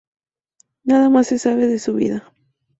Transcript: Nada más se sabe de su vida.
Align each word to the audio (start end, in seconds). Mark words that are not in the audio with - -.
Nada 0.83 1.09
más 1.11 1.27
se 1.27 1.37
sabe 1.37 1.67
de 1.67 1.77
su 1.77 1.93
vida. 1.93 2.33